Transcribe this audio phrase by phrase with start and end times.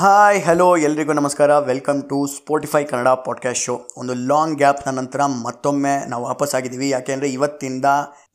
[0.00, 1.58] Hi hello ಎಲ್ರಿಗೂ ನಮಸ್ಕಾರ.
[1.58, 6.90] Welcome to Spotify Kannada podcast show ಒಂದು ಲಾಂಗ್ ಗ್ಯಾಪ್ನ ನಂತರ ಮತ್ತೊಮ್ಮೆ ನಾವು ವಾಪಸ್ ಆಗಿದ್ದೀವಿ.
[6.90, 7.84] ಯಾಕೆಂದರೆ ಇವತ್ತಿಂದ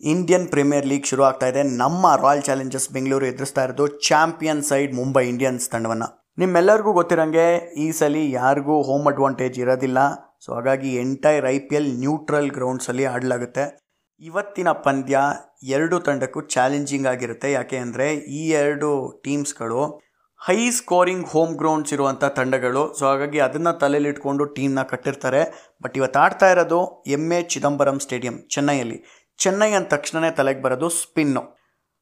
[0.01, 1.63] ಇಂಡಿಯನ್ ಪ್ರೀಮಿಯರ್ ಲೀಗ್ ಶುರು ಆಗ್ತಾ ಇದೆ.
[1.63, 6.31] ನಮ್ಮ ರಾಯಲ್ ಚಾಲೆಂಜರ್ಸ್ ಬೆಂಗಳೂರು ಎದುರಿಸ್ತಾ ಇರೋದು ಚಾಂಪಿಯನ್ ಸೈಡ್ ಮುಂಬೈ ಇಂಡಿಯನ್ಸ್ ತಂಡವನ್ನು.
[6.37, 9.97] ನಿಮ್ಮೆಲ್ಲರಿಗೂ ಗೊತ್ತಿರೋಂಗೆ ಈ ಸಲ ಯಾರಿಗೂ ಹೋಮ್ ಅಡ್ವಾಂಟೇಜ್ ಇರೋದಿಲ್ಲ.
[10.45, 13.79] ಸೊ ಹಾಗಾಗಿ entire I P L neutral ಗ್ರೌಂಡ್ಸಲ್ಲಿ ಆಡಲಾಗುತ್ತೆ.
[14.19, 15.19] ಇವತ್ತಿನ ಪಂದ್ಯ
[15.63, 17.51] ಎರಡು ತಂಡಕ್ಕೂ ಚಾಲೆಂಜಿಂಗ್ ಆಗಿರುತ್ತೆ.
[17.51, 20.12] ಯಾಕೆ ಅಂದರೆ ಈ ಎರಡು ಟೀಮ್ಸ್ಗಳು
[20.45, 22.93] ಹೈ ಸ್ಕೋರಿಂಗ್ ಹೋಮ್ ಗ್ರೌಂಡ್ಸ್ ಇರುವಂಥ ತಂಡಗಳು.
[22.93, 25.73] ಸೊ, ಹಾಗಾಗಿ ಅದನ್ನು ತಲೆಯಲ್ಲಿಟ್ಕೊಂಡು ಟೀಮ್ನ ಕಟ್ಟಿರ್ತಾರೆ.
[25.83, 29.03] ಬಟ್ ಇವತ್ತು ಆಡ್ತಾ ಇರೋದು ಎಂ ಎ ಚಿದಂಬರಂ ಸ್ಟೇಡಿಯಂ, ಚೆನ್ನೈಯಲ್ಲಿ.
[29.37, 31.59] ಚೆನ್ನೈ ಅಂದ ತಕ್ಷಣವೇ ತಲೆಗೆ ಬರೋದು ಸ್ಪಿನ್ನು.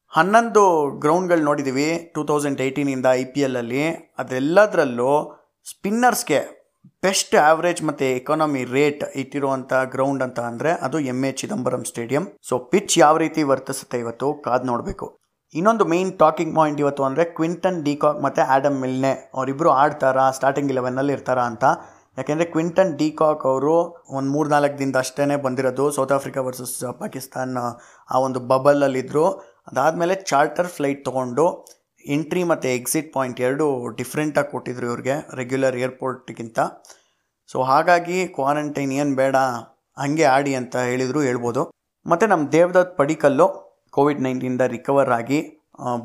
[0.08, 6.62] ಹನ್ನೊಂದು ಗ್ರೌಂಡ್ಗಳು ನೋಡಿದ್ದೀವಿ ಟೂ ತೌಸಂಡ್ ಏಯ್ಟೀನಿಂದ ಐ ಪಿ ಎಲ್ಲಲ್ಲಿ ಅದೆಲ್ಲದರಲ್ಲೂ ಸ್ಪಿನ್ನರ್ಸ್ಗೆ
[7.02, 12.26] ಬೆಸ್ಟ್ ಆವ್ರೇಜ್ ಮತ್ತು ಎಕಾನಮಿ ರೇಟ್ ಇಟ್ಟಿರುವಂಥ ಗ್ರೌಂಡ್ ಅಂತ ಅಂದರೆ ಅದು M A Chidambaram stadium.
[12.48, 15.21] So, pitch ಯಾವ ರೀತಿ ವರ್ತಿಸುತ್ತೆ ಇವತ್ತು ಕಾದು ನೋಡಬೇಕು.
[15.58, 21.12] ಇನ್ನೊಂದು ಮೇನ್ ಟಾಕಿಂಗ್ ಪಾಯಿಂಟ್ ಇವತ್ತು ಅಂದರೆ ಕ್ವಿಂಟನ್ ಡಿಕಾಕ್ ಮತ್ತು ಆ್ಯಡಮ್ ಮಿಲ್ನೆ ಅವರಿಬ್ಬರು ಆಡ್ತಾರಾ ಸ್ಟಾರ್ಟಿಂಗ್ ಇಲೆವೆನ್ನಲ್ಲಿ
[21.16, 21.64] ಇರ್ತಾರಾ ಅಂತ.
[22.18, 23.74] ಯಾಕೆಂದರೆ ಕ್ವಿಂಟನ್ ಡಿಕಾಕ್ ಅವರು
[24.18, 25.84] ಒಂದು ಮೂರು ನಾಲ್ಕು ದಿನದ ಅಷ್ಟೇ ಬಂದಿರೋದು.
[25.96, 27.54] ಸೌತ್ ಆಫ್ರಿಕಾ ವರ್ಸಸ್ ಪಾಕಿಸ್ತಾನ್
[28.14, 29.24] ಆ ಒಂದು ಬಬಲಲ್ಲಿದ್ದರು
[29.70, 31.44] ಅದಾದಮೇಲೆ ಚಾರ್ಟರ್ ಫ್ಲೈಟ್ ತೊಗೊಂಡು
[32.04, 33.66] ಎಂಟ್ರಿ ಮತ್ತು ಎಕ್ಸಿಟ್ ಪಾಯಿಂಟ್ ಎರಡು
[33.98, 36.60] ಡಿಫ್ರೆಂಟಾಗಿ ಕೊಟ್ಟಿದ್ರು ಇವ್ರಿಗೆ ರೆಗ್ಯುಲರ್ ಏರ್ಪೋರ್ಟ್ಗಿಂತ
[37.50, 39.36] ಸೊ ಹಾಗಾಗಿ ಕ್ವಾರಂಟೈನ್ ಏನು ಬೇಡ,
[39.96, 41.62] ಹಾಗೆ ಆಡಿ ಅಂತ ಹೇಳಿದರು ಹೇಳ್ಬೋದು.
[42.06, 43.46] ಮತ್ತು ನಮ್ಮ ದೇವದತ್ ಪಡಿಕಲ್ಲು
[43.96, 45.40] ಕೋವಿಡ್ ನೈನ್ಟೀನಿಂದ ರಿಕವರ್ ಆಗಿ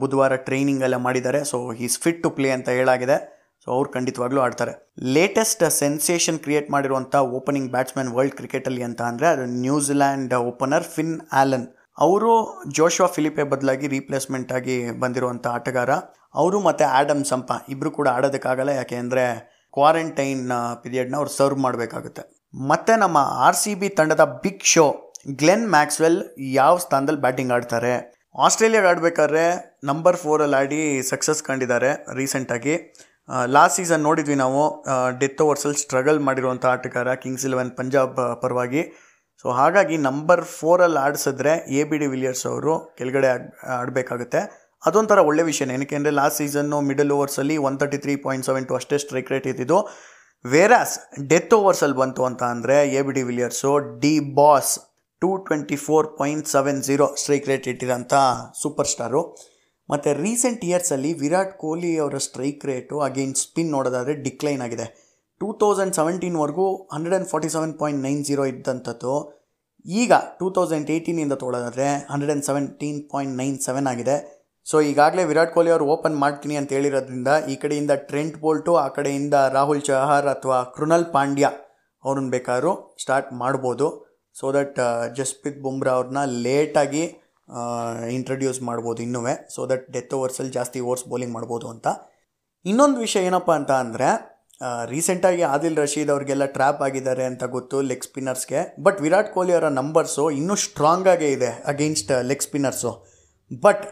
[0.01, 1.39] ಬುಧವಾರ ಟ್ರೈನಿಂಗ್ ಎಲ್ಲ ಮಾಡಿದ್ದಾರೆ.
[1.51, 1.57] So
[1.87, 3.17] is fit to play ಅಂತ ಹೇಳಾಗಿದೆ.
[3.63, 4.73] ಸೊ ಅವ್ರು ಖಂಡಿತವಾಗ್ಲೂ ಆಡ್ತಾರೆ.
[5.15, 11.67] ಲೇಟೆಸ್ಟ್ ಸೆನ್ಸೇಷನ್ ಕ್ರಿಯೇಟ್ ಮಾಡಿರುವಂಥ ಓಪನಿಂಗ್ ಬ್ಯಾಟ್ಸ್ಮನ್ ವರ್ಲ್ಡ್ ಕ್ರಿಕೆಟಲ್ಲಿ ಅಂತ ಅಂದರೆ, ಅದು New Zealand opener Finn Allen
[12.05, 12.31] ಅವರು
[12.77, 15.91] ಜೋಶ್ವಾ ಫಿಲಿಪೆ ಬದಲಾಗಿ ರೀಪ್ಲೇಸ್ಮೆಂಟ್ ಆಗಿ ಬಂದಿರುವಂಥ ಆಟಗಾರ.
[16.41, 18.71] ಅವರು ಮತ್ತು ಆಡಮ್ ಸಂಪ ಇಬ್ಬರು ಕೂಡ ಆಡೋದಕ್ಕಾಗಲ್ಲ.
[18.79, 19.23] ಯಾಕೆ ಅಂದರೆ
[19.77, 20.43] ಕ್ವಾರಂಟೈನ್
[20.83, 22.23] ಪೀರಿಯಡ್ನ ಅವ್ರು ಸರ್ವ್ ಮಾಡಬೇಕಾಗುತ್ತೆ.
[22.71, 24.85] ಮತ್ತು ನಮ್ಮ ಆರ್ ಸಿ ಬಿ ತಂಡದ ಬಿಗ್ ಶೋ
[25.25, 26.19] ಗ್ಲೆನ್ ಮ್ಯಾಕ್ಸ್ವೆಲ್
[26.59, 27.93] ಯಾವ ಸ್ಥಾನದಲ್ಲಿ ಬ್ಯಾಟಿಂಗ್ ಆಡ್ತಾರೆ?
[28.45, 29.43] ಆಸ್ಟ್ರೇಲಿಯಾಗೆ ಆಡಬೇಕಾದ್ರೆ
[29.89, 30.79] ನಂಬರ್ ಫೋರಲ್ಲಿ ಆಡಿ
[31.11, 32.75] ಸಕ್ಸಸ್ ಕಂಡಿದ್ದಾರೆ ರೀಸೆಂಟಾಗಿ
[33.55, 34.61] ಲಾಸ್ಟ್ ಸೀಸನ್ ನೋಡಿದ್ವಿ ನಾವು.
[35.21, 38.83] ಡೆತ್ ಓವರ್ಸಲ್ಲಿ ಸ್ಟ್ರಗಲ್ ಮಾಡಿರುವಂಥ ಆಟಗಾರ ಕಿಂಗ್ಸ್ ಇಲೆವೆನ್ ಪಂಜಾಬ್ ಪರವಾಗಿ.
[39.41, 43.47] ಸೊ ಹಾಗಾಗಿ ನಂಬರ್ ಫೋರಲ್ಲಿ ಆಡಿಸಿದ್ರೆ ಎ ಬಿ ಡಿ ವಿಲಿಯರ್ಸ್ ಅವರು ಕೆಳಗಡೆ ಆಡ್,
[43.79, 44.41] ಆಡಬೇಕಾಗುತ್ತೆ.
[44.83, 48.75] ಅದೊಂಥರ ಒಳ್ಳೆ ವಿಷಯ ಏನಕ್ಕೆ ಅಂದರೆ last season middle ಓವರ್ಸಲ್ಲಿ one thirty three point seven two
[48.79, 49.79] ಅಷ್ಟೇ ಸ್ಟ್ರೈಕ್ ರೇಟ್ ಇದ್ದಿದ್ದು.
[50.45, 50.95] ವೇರಾಸ್
[51.31, 53.71] ಡೆತ್ ಓವರ್ಸಲ್ಲಿ ಬಂತು ಅಂತ ಅಂದರೆ A B de Villiers
[54.03, 54.73] the boss
[55.21, 58.13] two twenty four point seven zero strike rate ಇಟ್ಟಿರೋಂಥ
[58.61, 59.21] super star
[59.91, 64.85] ಮತ್ತು ರೀಸೆಂಟ್ ಇಯರ್ಸಲ್ಲಿ ವಿರಾಟ್ ಕೊಹ್ಲಿ ಅವರ ಸ್ಟ್ರೈಕ್ ರೇಟು, ಅಗೇನ್ ಸ್ಪಿನ್ ನೋಡೋದಾದರೆ ಡಿಕ್ಲೈನ್ ಆಗಿದೆ.
[65.41, 69.13] Two thousand ಸೆವೆಂಟೀನ್ವರೆಗೂ hundred and forty seven point nine zero ಇದ್ದಂಥದ್ದು.
[69.85, 74.17] ಈಗ two thousand ಏಯ್ಟೀನಿಂದ ತೊಗೊಳೋದಾದರೆ hundred and seventeen point nine seven ಆಗಿದೆ.
[74.65, 79.35] So ಈಗಾಗಲೇ ವಿರಾಟ್ ಕೊಹ್ಲಿ ಅವರು ಓಪನ್ ಮಾಡ್ತೀನಿ ಅಂತ ಹೇಳಿರೋದ್ರಿಂದ ಈ ಕಡೆಯಿಂದ ಟ್ರೆಂಟ್ ಬೋಲ್ಟು, ಆ ಕಡೆಯಿಂದ
[79.57, 81.45] ರಾಹುಲ್ ಚಹರ್ ಅಥವಾ ಕೃಣಲ್ ಪಾಂಡ್ಯ
[82.03, 82.73] ಅವ್ರನ್ನ ಬೇಕಾದ್ರೂ
[83.03, 83.87] ಸ್ಟಾರ್ಟ್ ಮಾಡ್ಬೋದು.
[84.39, 84.79] ಸೊ ದಟ್
[85.15, 87.03] ಜಸ್ಪ್ರೀತ್ ಬುಮ್ರಾ ಅವ್ರನ್ನ ಲೇಟಾಗಿ
[88.09, 89.21] ಇಂಟ್ರಡ್ಯೂಸ್ ಮಾಡ್ಬೋದು ಇನ್ನೂ
[89.55, 91.87] ಸೊ ದಟ್ ಡೆತ್ ಓವರ್ಸಲ್ಲಿ ಜಾಸ್ತಿ ಓವರ್ಸ್ ಬೌಲಿಂಗ್ ಮಾಡ್ಬೋದು ಅಂತ.
[92.65, 94.37] ಇನ್ನೊಂದು ವಿಷಯ ಏನಪ್ಪ ಅಂತ ಅಂದರೆ
[94.85, 100.31] ರೀಸೆಂಟಾಗಿ ಆದಿಲ್ ರಶೀದ್ ಅವ್ರಿಗೆಲ್ಲ ಟ್ರ್ಯಾಪ್ ಆಗಿದ್ದಾರೆ ಅಂತ ಗೊತ್ತು ಲೆಗ್ ಸ್ಪಿನ್ನರ್ಸ್ಗೆ ಬಟ್ ವಿರಾಟ್ ಕೊಹ್ಲಿ ಅವರ ನಂಬರ್ಸು
[100.31, 103.05] ಇನ್ನೂ ಸ್ಟ್ರಾಂಗ್ ಆಗೇ ಇದೆ against leg spinners
[103.63, 103.85] but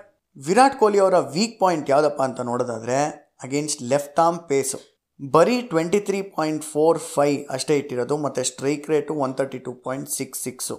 [0.48, 2.98] Virat Kohli ಅವರ ವೀಕ್ ಪಾಯಿಂಟ್ ಯಾವುದಪ್ಪ ಅಂತ ನೋಡೋದಾದರೆ
[3.44, 9.14] ಅಗೇನ್ಸ್ಟ್ ಲೆಫ್ಟ್ ಆರ್ಮ್ ಪೇಸು ಬರೀ twenty three point four five ಅಷ್ಟೇ ಇಟ್ಟಿರೋದು, ಮತ್ತು strike rate
[9.26, 10.76] one thirty two point six six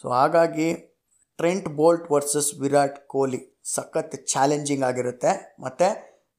[0.00, 0.68] so ಹಾಗಾಗಿ
[1.38, 3.40] Trent Boult versus Virat Kohli
[3.74, 5.32] ಸಖತ್ ಚಾಲೆಂಜಿಂಗ್ ಆಗಿರುತ್ತೆ.
[5.64, 5.88] ಮತ್ತು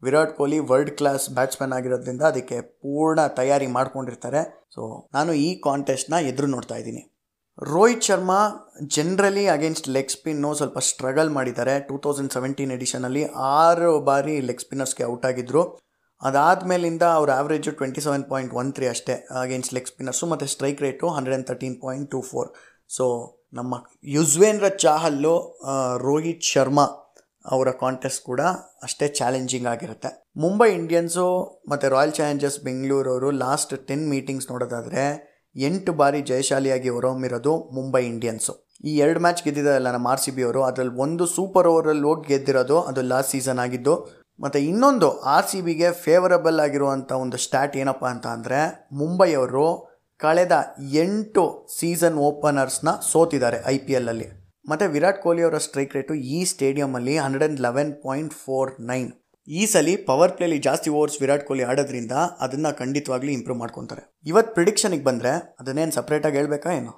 [0.04, 4.42] Virat Kohli world class batsman ಆಗಿರೋದ್ರಿಂದ ಅದಕ್ಕೆ ಪೂರ್ಣ ತಯಾರಿ ಮಾಡ್ಕೊಂಡಿರ್ತಾರೆ.
[4.76, 4.82] ಸೊ
[5.16, 7.04] ನಾನು ಈ ಕಾಂಟೆಸ್ಟ್ನ ಎದುರು ನೋಡ್ತಾ ಇದ್ದೀನಿ.
[7.74, 8.40] Rohit Sharma
[8.96, 11.76] generally against leg spin ಸ್ವಲ್ಪ ಸ್ಟ್ರಗಲ್ ಮಾಡಿದ್ದಾರೆ.
[11.88, 13.24] ಟೂ ತೌಸಂಡ್ ಸೆವೆಂಟೀನ್ ಎಡಿಷನಲ್ಲಿ
[13.60, 15.64] ಆರು ಬಾರಿ ಲೆಗ್ ಸ್ಪಿನ್ನರ್ಸ್ಗೆ ಔಟ್ ಆಗಿದ್ದರು
[16.22, 21.08] ಅದಾದಮೇಲಿಂದ ಅವ್ರ average twenty seven point one three ಅಷ್ಟೇ ಅಗೇನ್ಸ್ಟ್ ಲೆಗ್ ಸ್ಪಿನ್ನರ್ಸು ಮತ್ತು strike rate
[21.18, 22.50] hundred and thirteen point two four
[22.98, 23.06] so
[23.54, 23.76] ನಮ್ಮ
[24.16, 25.36] ಯುಜ್ವೇಂದ್ರ ಚಾಹಲ್ಲು
[26.08, 26.86] ರೋಹಿತ್ ಶರ್ಮಾ
[27.46, 28.42] ಅವರ ಕಾಂಟೆಸ್ಟ್ ಕೂಡ
[28.84, 30.10] ಅಷ್ಟೇ ಚಾಲೆಂಜಿಂಗ್ ಆಗಿರುತ್ತೆ.
[30.44, 31.26] ಮುಂಬೈ ಇಂಡಿಯನ್ಸು
[31.72, 35.04] ಮತ್ತು ರಾಯಲ್ ಚಾಲೆಂಜರ್ಸ್ ಬೆಂಗಳೂರವರು ಲಾಸ್ಟ್ ಟೆನ್ ಮೀಟಿಂಗ್ಸ್ ನೋಡೋದಾದರೆ
[35.56, 38.54] ಎಂಟು ಬಾರಿ ಜಯಶಾಲಿಯಾಗಿ ಹೊರಹೊಮ್ಮಿರೋದು ಮುಂಬೈ ಇಂಡಿಯನ್ಸು
[38.90, 42.78] ಈ ಎರಡು ಮ್ಯಾಚ್ ಗೆದ್ದಿದ್ದಾರಲ್ಲ ನಮ್ಮ ಆರ್ ಸಿ ಬಿ ಅವರು, ಅದರಲ್ಲಿ ಒಂದು ಸೂಪರ್ ಓವರಲ್ಲಿ ಹೋಗಿ ಗೆದ್ದಿರೋದು
[42.90, 43.94] ಅದು ಲಾಸ್ಟ್ ಸೀಸನ್ ಆಗಿದ್ದು
[44.40, 48.60] ಮತ್ತು ಇನ್ನೊಂದು ಆರ್ ಸಿ ಬಿಗೆ ಫೇವರಬಲ್ ಆಗಿರುವಂಥ ಒಂದು ಸ್ಟ್ಯಾಟ್ ಏನಪ್ಪ ಅಂತ ಅಂದರೆ
[48.92, 49.68] ಮುಂಬೈಯವರು
[50.20, 50.56] ಕಳೆದ
[51.04, 54.28] ಎಂಟು ಸೀಸನ್ ಓಪನರ್ಸ್ನ ಸೋತಿದ್ದಾರೆ ಐ ಪಿ ಎಲ್ಲಲ್ಲಿ
[54.70, 59.10] ಮತ್ತು ವಿರಾಟ್ ಕೊಹ್ಲಿ ಅವರ ಸ್ಟ್ರೈಕ್ ರೇಟು ಈ ಸ್ಟೇಡಿಯಮಲ್ಲಿ hundred and eleven point four nine
[59.48, 64.04] ಈ ಸಲ ಪವರ್ ಪ್ಲೇಲಿ ಜಾಸ್ತಿ ಓವರ್ಸ್ ವಿರಾಟ್ ಕೊಹ್ಲಿ ಆಡೋದ್ರಿಂದ ಅದನ್ನು ಖಂಡಿತವಾಗ್ಲೂ ಇಂಪ್ರೂವ್ ಮಾಡ್ಕೊತಾರೆ.
[64.26, 66.92] ಇವತ್ತು ಪ್ರಿಡಿಕ್ಷನಿಗೆ ಬಂದರೆ ಅದನ್ನೇನು ಸಪ್ರೇಟಾಗಿ ಹೇಳಬೇಕಾ ಏನು?